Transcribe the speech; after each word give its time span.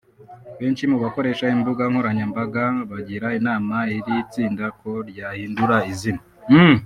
Benshi 0.59 0.83
mu 0.91 0.97
bakoresha 1.03 1.45
imbuga 1.55 1.83
nkoranyambaga 1.91 2.63
bagira 2.91 3.27
inama 3.39 3.75
iri 3.97 4.15
tsinda 4.31 4.65
ko 4.79 4.89
ryahindura 5.09 5.77
izina 5.93 6.21